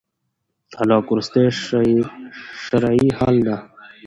طلاق 0.73 1.05
وروستی 1.09 1.45
شرعي 2.67 3.07
حل 3.17 3.35
دی 3.45 3.55